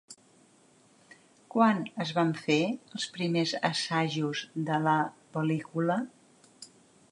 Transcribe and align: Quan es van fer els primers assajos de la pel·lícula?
Quan 1.55 1.83
es 2.05 2.13
van 2.19 2.31
fer 2.47 2.57
els 2.95 3.05
primers 3.19 3.53
assajos 3.71 4.43
de 4.71 4.83
la 4.89 4.99
pel·lícula? 5.37 6.03